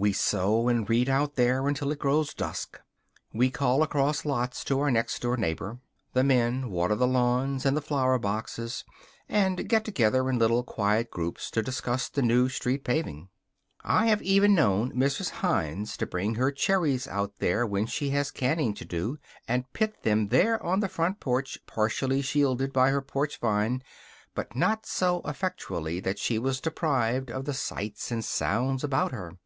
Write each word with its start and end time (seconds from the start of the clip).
We 0.00 0.12
sew 0.12 0.68
and 0.68 0.88
read 0.88 1.08
out 1.08 1.34
there 1.34 1.66
until 1.66 1.90
it 1.90 1.98
grows 1.98 2.32
dusk. 2.32 2.80
We 3.32 3.50
call 3.50 3.82
across 3.82 4.24
lots 4.24 4.62
to 4.66 4.78
our 4.78 4.92
next 4.92 5.20
door 5.20 5.36
neighbor. 5.36 5.80
The 6.12 6.22
men 6.22 6.70
water 6.70 6.94
the 6.94 7.08
lawns 7.08 7.66
and 7.66 7.76
the 7.76 7.80
flower 7.82 8.16
boxes 8.20 8.84
and 9.28 9.68
get 9.68 9.84
together 9.84 10.30
in 10.30 10.38
little, 10.38 10.62
quiet 10.62 11.10
groups 11.10 11.50
to 11.50 11.62
discuss 11.64 12.08
the 12.08 12.22
new 12.22 12.48
street 12.48 12.84
paving. 12.84 13.28
I 13.82 14.06
have 14.06 14.22
even 14.22 14.54
known 14.54 14.92
Mrs. 14.94 15.30
Hines 15.30 15.96
to 15.96 16.06
bring 16.06 16.36
her 16.36 16.52
cherries 16.52 17.08
out 17.08 17.32
there 17.40 17.66
when 17.66 17.86
she 17.86 18.10
had 18.10 18.32
canning 18.34 18.74
to 18.74 18.84
do, 18.84 19.18
and 19.48 19.72
pit 19.72 20.04
them 20.04 20.28
there 20.28 20.62
on 20.62 20.78
the 20.78 20.86
front 20.86 21.18
porch 21.18 21.58
partially 21.66 22.22
shielded 22.22 22.72
by 22.72 22.90
her 22.90 23.02
porch 23.02 23.40
vine, 23.40 23.82
but 24.32 24.54
not 24.54 24.86
so 24.86 25.22
effectually 25.24 25.98
that 25.98 26.20
she 26.20 26.38
was 26.38 26.60
deprived 26.60 27.32
of 27.32 27.46
the 27.46 27.52
sights 27.54 28.12
and 28.12 28.24
sounds 28.24 28.84
about 28.84 29.10
her. 29.10 29.36